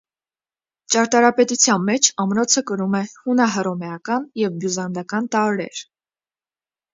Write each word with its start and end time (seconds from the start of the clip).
Ճարտարապետության 0.93 1.83
մեջ 1.89 2.09
ամրոցը 2.23 2.63
կրում 2.71 2.95
է 3.01 3.03
հունահռոմեական 3.27 4.27
և 4.45 4.57
բյուզանդական 4.65 5.29
տարրեր։ 5.37 5.85